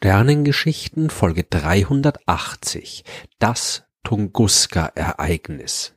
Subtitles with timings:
[0.00, 3.02] Sternengeschichten Folge 380
[3.40, 5.96] Das Tunguska-Ereignis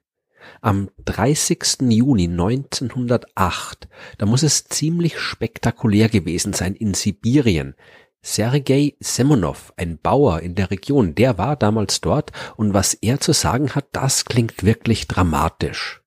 [0.60, 1.82] Am 30.
[1.82, 3.88] Juni 1908,
[4.18, 7.76] da muss es ziemlich spektakulär gewesen sein in Sibirien.
[8.24, 13.34] Sergei Semonov, ein Bauer in der Region, der war damals dort und was er zu
[13.34, 16.02] sagen hat, das klingt wirklich dramatisch.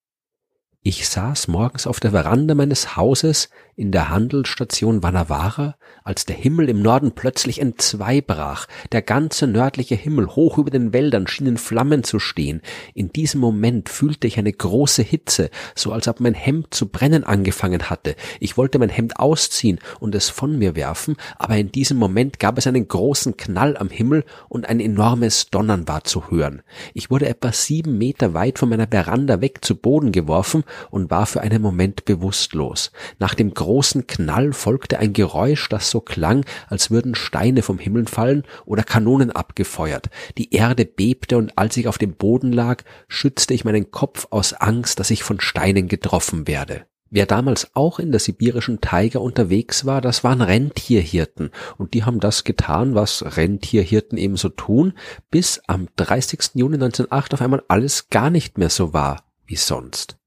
[0.83, 6.69] Ich saß morgens auf der Veranda meines Hauses in der Handelsstation Vanavara, als der Himmel
[6.69, 8.67] im Norden plötzlich entzweibrach.
[8.93, 12.61] Der ganze nördliche Himmel hoch über den Wäldern schien in Flammen zu stehen.
[12.95, 17.25] In diesem Moment fühlte ich eine große Hitze, so als ob mein Hemd zu brennen
[17.25, 18.15] angefangen hatte.
[18.39, 22.59] Ich wollte mein Hemd ausziehen und es von mir werfen, aber in diesem Moment gab
[22.59, 26.63] es einen großen Knall am Himmel und ein enormes Donnern war zu hören.
[26.93, 31.27] Ich wurde etwa sieben Meter weit von meiner Veranda weg zu Boden geworfen und war
[31.27, 32.93] für einen Moment bewusstlos.
[33.19, 38.07] Nach dem großen Knall folgte ein Geräusch, das so klang, als würden Steine vom Himmel
[38.07, 40.11] fallen oder Kanonen abgefeuert.
[40.37, 44.53] Die Erde bebte und als ich auf dem Boden lag, schützte ich meinen Kopf aus
[44.53, 46.85] Angst, dass ich von Steinen getroffen werde.
[47.09, 51.51] Wer damals auch in der sibirischen Taiga unterwegs war, das waren Rentierhirten.
[51.79, 54.93] Und die haben das getan, was Rentierhirten eben so tun,
[55.31, 56.51] bis am 30.
[56.55, 60.19] Juni 1908 auf einmal alles gar nicht mehr so war wie sonst.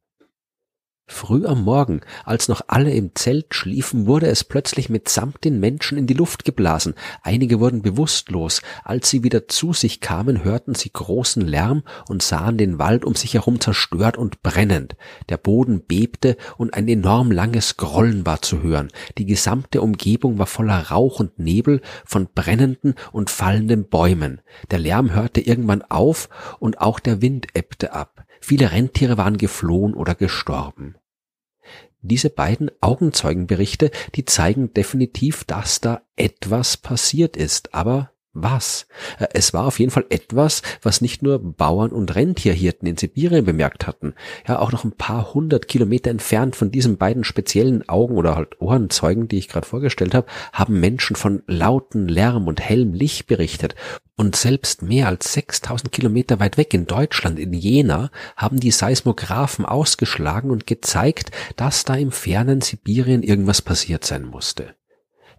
[1.09, 5.97] Früh am Morgen, als noch alle im Zelt schliefen, wurde es plötzlich mitsamt den Menschen
[5.97, 6.95] in die Luft geblasen.
[7.23, 8.61] Einige wurden bewusstlos.
[8.83, 13.15] Als sie wieder zu sich kamen, hörten sie großen Lärm und sahen den Wald um
[13.15, 14.97] sich herum zerstört und brennend.
[15.29, 18.89] Der Boden bebte und ein enorm langes Grollen war zu hören.
[19.17, 24.41] Die gesamte Umgebung war voller Rauch und Nebel von brennenden und fallenden Bäumen.
[24.71, 26.27] Der Lärm hörte irgendwann auf
[26.59, 28.26] und auch der Wind ebbte ab.
[28.39, 30.95] Viele Rentiere waren geflohen oder gestorben.
[32.01, 38.11] Diese beiden Augenzeugenberichte, die zeigen definitiv, dass da etwas passiert ist, aber
[38.41, 38.87] was?
[39.19, 43.45] Äh, es war auf jeden Fall etwas, was nicht nur Bauern und Rentierhirten in Sibirien
[43.45, 44.13] bemerkt hatten.
[44.47, 48.61] Ja, auch noch ein paar hundert Kilometer entfernt von diesen beiden speziellen Augen oder halt
[48.61, 53.75] Ohrenzeugen, die ich gerade vorgestellt habe, haben Menschen von lauten Lärm und hellem Licht berichtet.
[54.15, 59.63] Und selbst mehr als 6000 Kilometer weit weg in Deutschland, in Jena, haben die Seismographen
[59.63, 64.76] ausgeschlagen und gezeigt, dass da im fernen Sibirien irgendwas passiert sein musste.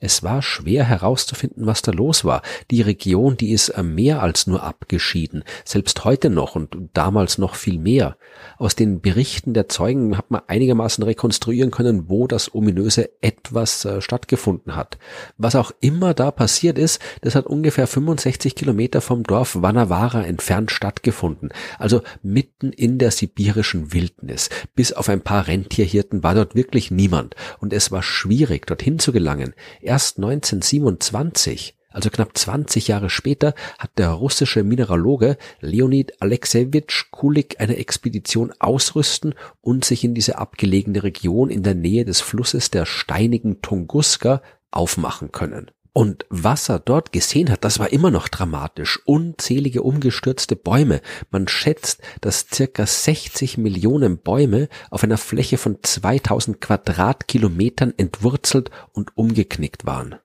[0.01, 2.43] Es war schwer herauszufinden, was da los war.
[2.71, 7.55] Die Region, die ist äh, mehr als nur abgeschieden, selbst heute noch und damals noch
[7.55, 8.17] viel mehr.
[8.59, 14.01] Aus den Berichten der Zeugen hat man einigermaßen rekonstruieren können, wo das ominöse etwas äh,
[14.01, 14.99] stattgefunden hat.
[15.37, 20.71] Was auch immer da passiert ist, das hat ungefähr 65 Kilometer vom Dorf Vanavara entfernt
[20.71, 24.51] stattgefunden, also mitten in der sibirischen Wildnis.
[24.75, 29.13] Bis auf ein paar Rentierhirten war dort wirklich niemand und es war schwierig, dorthin zu
[29.13, 29.55] gelangen.
[29.88, 37.78] Erst 1927, also knapp 20 Jahre später, hat der russische Mineraloge Leonid Alexejewitsch Kulik eine
[37.78, 43.62] Expedition ausrüsten und sich in diese abgelegene Region in der Nähe des Flusses der steinigen
[43.62, 45.71] Tunguska aufmachen können.
[45.93, 49.00] Und was er dort gesehen hat, das war immer noch dramatisch.
[49.04, 51.00] Unzählige umgestürzte Bäume.
[51.31, 59.16] Man schätzt, dass circa 60 Millionen Bäume auf einer Fläche von 2000 Quadratkilometern entwurzelt und
[59.16, 60.16] umgeknickt waren.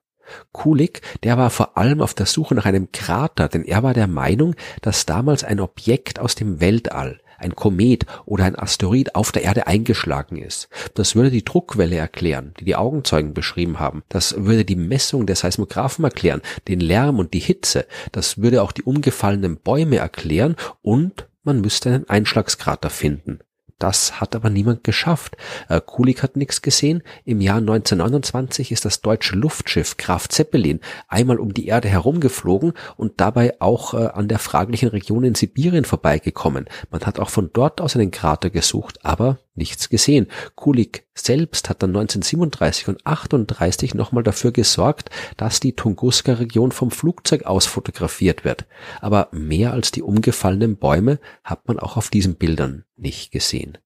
[0.52, 4.06] Kulik, der war vor allem auf der Suche nach einem Krater, denn er war der
[4.06, 9.42] Meinung, dass damals ein Objekt aus dem Weltall, ein Komet oder ein Asteroid auf der
[9.42, 10.68] Erde eingeschlagen ist.
[10.94, 14.02] Das würde die Druckwelle erklären, die die Augenzeugen beschrieben haben.
[14.08, 17.86] Das würde die Messung der Seismographen erklären, den Lärm und die Hitze.
[18.12, 23.40] Das würde auch die umgefallenen Bäume erklären und man müsste einen Einschlagskrater finden.
[23.78, 25.36] Das hat aber niemand geschafft.
[25.68, 27.02] Äh, Kulik hat nichts gesehen.
[27.24, 33.20] Im Jahr 1929 ist das deutsche Luftschiff Graf Zeppelin einmal um die Erde herumgeflogen und
[33.20, 36.66] dabei auch äh, an der fraglichen Region in Sibirien vorbeigekommen.
[36.90, 40.28] Man hat auch von dort aus einen Krater gesucht, aber nichts gesehen.
[40.54, 47.44] Kulik selbst hat dann 1937 und 38 nochmal dafür gesorgt, dass die Tunguska-Region vom Flugzeug
[47.44, 48.66] aus fotografiert wird.
[49.00, 53.78] Aber mehr als die umgefallenen Bäume hat man auch auf diesen Bildern nicht gesehen.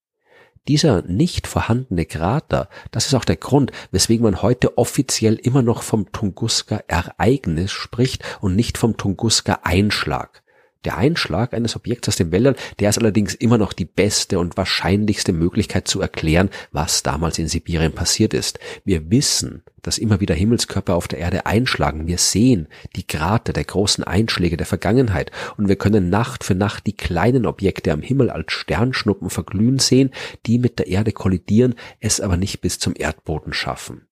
[0.68, 5.82] Dieser nicht vorhandene Krater, das ist auch der Grund, weswegen man heute offiziell immer noch
[5.82, 10.42] vom Tunguska-Ereignis spricht und nicht vom Tunguska-Einschlag.
[10.84, 14.56] Der Einschlag eines Objekts aus dem Weltall, der ist allerdings immer noch die beste und
[14.56, 18.60] wahrscheinlichste Möglichkeit zu erklären, was damals in Sibirien passiert ist.
[18.84, 22.06] Wir wissen, dass immer wieder Himmelskörper auf der Erde einschlagen.
[22.06, 26.86] Wir sehen die Krater der großen Einschläge der Vergangenheit und wir können Nacht für Nacht
[26.86, 30.10] die kleinen Objekte am Himmel als Sternschnuppen verglühen sehen,
[30.46, 34.07] die mit der Erde kollidieren, es aber nicht bis zum Erdboden schaffen.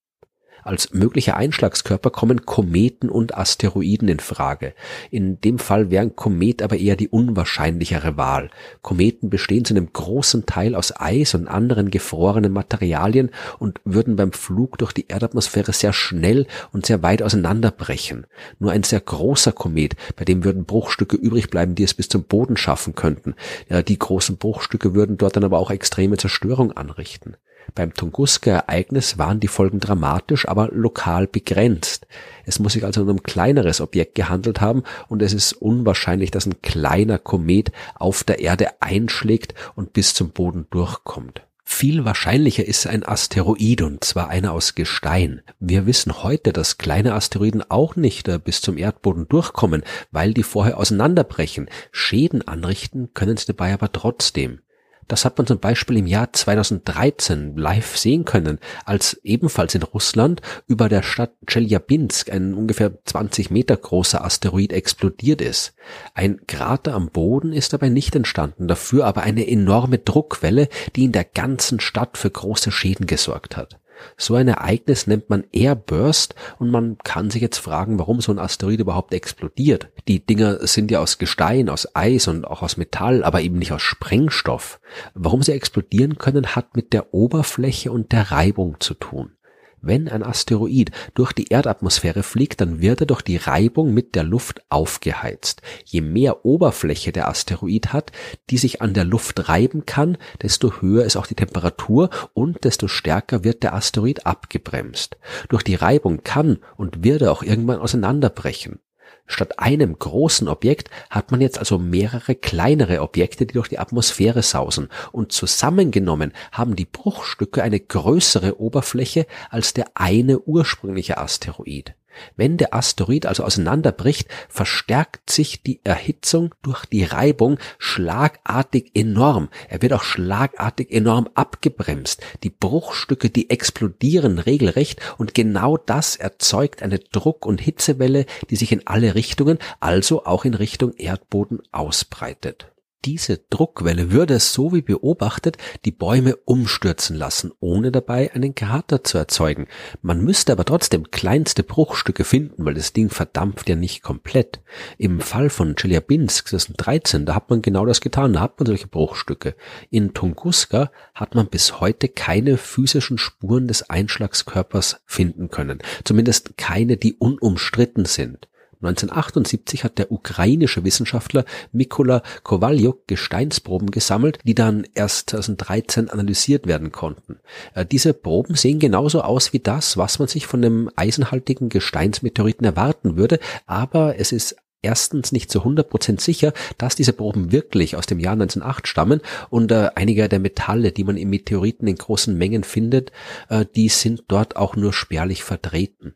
[0.66, 4.74] Als möglicher Einschlagskörper kommen Kometen und Asteroiden in Frage.
[5.12, 8.50] In dem Fall wären Komet aber eher die unwahrscheinlichere Wahl.
[8.82, 13.30] Kometen bestehen zu einem großen Teil aus Eis und anderen gefrorenen Materialien
[13.60, 18.26] und würden beim Flug durch die Erdatmosphäre sehr schnell und sehr weit auseinanderbrechen.
[18.58, 22.24] Nur ein sehr großer Komet, bei dem würden Bruchstücke übrig bleiben, die es bis zum
[22.24, 23.36] Boden schaffen könnten.
[23.68, 27.36] Ja, die großen Bruchstücke würden dort dann aber auch extreme Zerstörung anrichten.
[27.74, 32.06] Beim Tunguska-Ereignis waren die Folgen dramatisch, aber lokal begrenzt.
[32.44, 36.46] Es muss sich also um ein kleineres Objekt gehandelt haben und es ist unwahrscheinlich, dass
[36.46, 41.42] ein kleiner Komet auf der Erde einschlägt und bis zum Boden durchkommt.
[41.68, 45.42] Viel wahrscheinlicher ist ein Asteroid und zwar einer aus Gestein.
[45.58, 50.44] Wir wissen heute, dass kleine Asteroiden auch nicht äh, bis zum Erdboden durchkommen, weil die
[50.44, 51.68] vorher auseinanderbrechen.
[51.90, 54.60] Schäden anrichten können sie dabei aber trotzdem.
[55.08, 60.40] Das hat man zum Beispiel im Jahr 2013 live sehen können, als ebenfalls in Russland
[60.66, 65.74] über der Stadt Chelyabinsk ein ungefähr 20 Meter großer Asteroid explodiert ist.
[66.14, 71.12] Ein Krater am Boden ist dabei nicht entstanden, dafür aber eine enorme Druckwelle, die in
[71.12, 73.78] der ganzen Stadt für große Schäden gesorgt hat.
[74.16, 78.38] So ein Ereignis nennt man Airburst und man kann sich jetzt fragen, warum so ein
[78.38, 79.88] Asteroid überhaupt explodiert.
[80.08, 83.72] Die Dinger sind ja aus Gestein, aus Eis und auch aus Metall, aber eben nicht
[83.72, 84.80] aus Sprengstoff.
[85.14, 89.32] Warum sie explodieren können, hat mit der Oberfläche und der Reibung zu tun.
[89.80, 94.24] Wenn ein Asteroid durch die Erdatmosphäre fliegt, dann wird er durch die Reibung mit der
[94.24, 95.62] Luft aufgeheizt.
[95.84, 98.12] Je mehr Oberfläche der Asteroid hat,
[98.50, 102.88] die sich an der Luft reiben kann, desto höher ist auch die Temperatur und desto
[102.88, 105.16] stärker wird der Asteroid abgebremst.
[105.48, 108.80] Durch die Reibung kann und wird er auch irgendwann auseinanderbrechen.
[109.26, 114.42] Statt einem großen Objekt hat man jetzt also mehrere kleinere Objekte, die durch die Atmosphäre
[114.42, 114.88] sausen.
[115.12, 121.94] Und zusammengenommen haben die Bruchstücke eine größere Oberfläche als der eine ursprüngliche Asteroid.
[122.36, 129.48] Wenn der Asteroid also auseinanderbricht, verstärkt sich die Erhitzung durch die Reibung schlagartig enorm.
[129.68, 132.22] Er wird auch schlagartig enorm abgebremst.
[132.42, 138.72] Die Bruchstücke, die explodieren regelrecht und genau das erzeugt eine Druck- und Hitzewelle, die sich
[138.72, 142.66] in alle Richtungen, also auch in Richtung Erdboden ausbreitet
[143.06, 149.16] diese Druckwelle würde, so wie beobachtet, die Bäume umstürzen lassen, ohne dabei einen Krater zu
[149.16, 149.68] erzeugen.
[150.02, 154.60] Man müsste aber trotzdem kleinste Bruchstücke finden, weil das Ding verdampft ja nicht komplett.
[154.98, 158.88] Im Fall von Chelyabinsk 2013, da hat man genau das getan, da hat man solche
[158.88, 159.54] Bruchstücke.
[159.90, 165.78] In Tunguska hat man bis heute keine physischen Spuren des Einschlagskörpers finden können.
[166.02, 168.48] Zumindest keine, die unumstritten sind.
[168.86, 176.92] 1978 hat der ukrainische Wissenschaftler Mikola Kowaljuk Gesteinsproben gesammelt, die dann erst 2013 analysiert werden
[176.92, 177.38] konnten.
[177.74, 182.64] Äh, diese Proben sehen genauso aus wie das, was man sich von einem eisenhaltigen Gesteinsmeteoriten
[182.64, 188.06] erwarten würde, aber es ist erstens nicht zu 100% sicher, dass diese Proben wirklich aus
[188.06, 192.36] dem Jahr 1908 stammen und äh, einige der Metalle, die man im Meteoriten in großen
[192.36, 193.10] Mengen findet,
[193.48, 196.14] äh, die sind dort auch nur spärlich vertreten.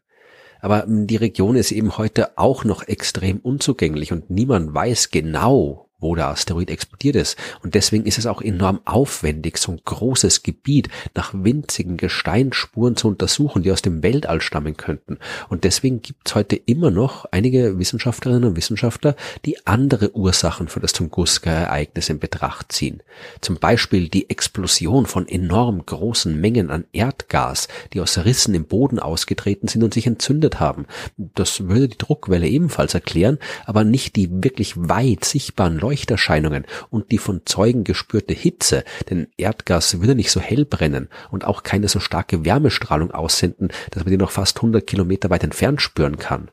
[0.60, 6.14] Aber die Region ist eben heute auch noch extrem unzugänglich und niemand weiß genau, wo
[6.14, 7.36] der Asteroid explodiert ist.
[7.62, 13.08] Und deswegen ist es auch enorm aufwendig, so ein großes Gebiet nach winzigen Gesteinsspuren zu
[13.08, 15.18] untersuchen, die aus dem Weltall stammen könnten.
[15.48, 20.80] Und deswegen gibt es heute immer noch einige Wissenschaftlerinnen und Wissenschaftler, die andere Ursachen für
[20.80, 23.02] das Tunguska-Ereignis in Betracht ziehen.
[23.40, 28.98] Zum Beispiel die Explosion von enorm großen Mengen an Erdgas, die aus Rissen im Boden
[28.98, 30.86] ausgetreten sind und sich entzündet haben.
[31.16, 37.18] Das würde die Druckwelle ebenfalls erklären, aber nicht die wirklich weit sichtbaren Leuchterscheinungen und die
[37.18, 41.98] von Zeugen gespürte Hitze, denn Erdgas würde nicht so hell brennen und auch keine so
[41.98, 46.50] starke Wärmestrahlung aussenden, dass man die noch fast 100 Kilometer weit entfernt spüren kann.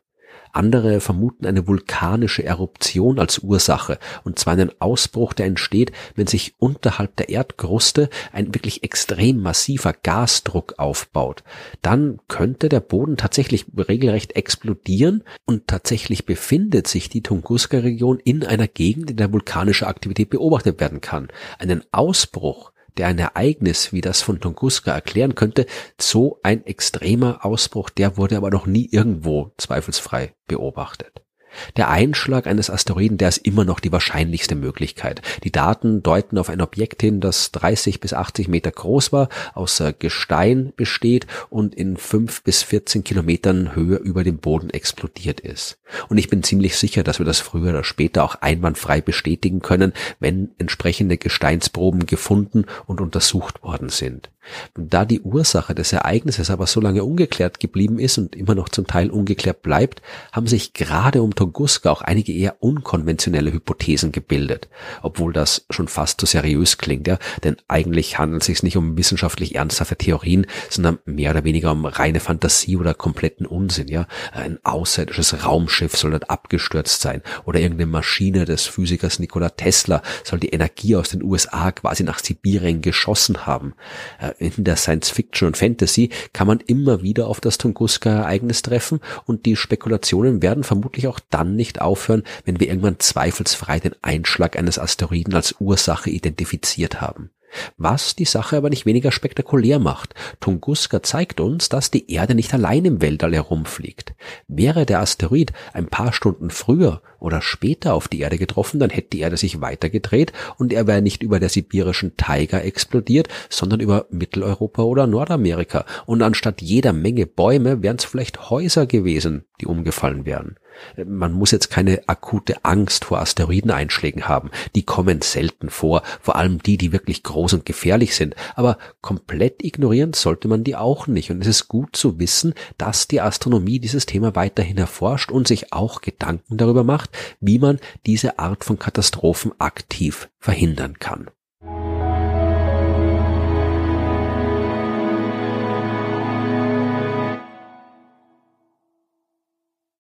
[0.51, 6.55] Andere vermuten eine vulkanische Eruption als Ursache, und zwar einen Ausbruch, der entsteht, wenn sich
[6.59, 11.43] unterhalb der Erdkruste ein wirklich extrem massiver Gasdruck aufbaut.
[11.81, 18.67] Dann könnte der Boden tatsächlich regelrecht explodieren und tatsächlich befindet sich die Tunguska-Region in einer
[18.67, 21.29] Gegend, in der vulkanische Aktivität beobachtet werden kann.
[21.59, 25.65] Einen Ausbruch der ein Ereignis wie das von Tunguska erklären könnte,
[25.99, 31.26] so ein extremer Ausbruch, der wurde aber noch nie irgendwo zweifelsfrei beobachtet.
[31.75, 35.21] Der Einschlag eines Asteroiden, der ist immer noch die wahrscheinlichste Möglichkeit.
[35.43, 39.81] Die Daten deuten auf ein Objekt hin, das 30 bis 80 Meter groß war, aus
[39.99, 45.79] Gestein besteht und in 5 bis 14 Kilometern Höhe über dem Boden explodiert ist.
[46.09, 49.93] Und ich bin ziemlich sicher, dass wir das früher oder später auch einwandfrei bestätigen können,
[50.19, 54.29] wenn entsprechende Gesteinsproben gefunden und untersucht worden sind.
[54.75, 58.87] Da die Ursache des Ereignisses aber so lange ungeklärt geblieben ist und immer noch zum
[58.87, 60.01] Teil ungeklärt bleibt,
[60.31, 64.67] haben sich gerade um Tunguska auch einige eher unkonventionelle Hypothesen gebildet,
[65.01, 68.97] obwohl das schon fast zu seriös klingt, ja, denn eigentlich handelt es sich nicht um
[68.97, 74.07] wissenschaftlich ernsthafte Theorien, sondern mehr oder weniger um reine Fantasie oder kompletten Unsinn, ja.
[74.31, 80.39] Ein außerirdisches Raumschiff soll dort abgestürzt sein oder irgendeine Maschine des Physikers Nikola Tesla soll
[80.39, 83.73] die Energie aus den USA quasi nach Sibirien geschossen haben.
[84.19, 88.99] Äh, in der Science Fiction und Fantasy kann man immer wieder auf das Tunguska-Ereignis treffen
[89.25, 94.57] und die Spekulationen werden vermutlich auch dann nicht aufhören, wenn wir irgendwann zweifelsfrei den Einschlag
[94.57, 97.31] eines Asteroiden als Ursache identifiziert haben.
[97.77, 100.13] Was die Sache aber nicht weniger spektakulär macht.
[100.39, 104.15] Tunguska zeigt uns, dass die Erde nicht allein im Weltall herumfliegt.
[104.47, 109.09] Wäre der Asteroid ein paar Stunden früher oder später auf die Erde getroffen, dann hätte
[109.09, 114.05] die Erde sich weitergedreht und er wäre nicht über der sibirischen Taiga explodiert, sondern über
[114.11, 115.85] Mitteleuropa oder Nordamerika.
[116.05, 120.57] Und anstatt jeder Menge Bäume wären es vielleicht Häuser gewesen, die umgefallen wären.
[121.05, 124.51] Man muss jetzt keine akute Angst vor Asteroideneinschlägen haben.
[124.75, 128.35] Die kommen selten vor, vor allem die, die wirklich groß und gefährlich sind.
[128.55, 131.31] Aber komplett ignorieren sollte man die auch nicht.
[131.31, 135.73] Und es ist gut zu wissen, dass die Astronomie dieses Thema weiterhin erforscht und sich
[135.73, 141.29] auch Gedanken darüber macht, wie man diese Art von Katastrophen aktiv verhindern kann.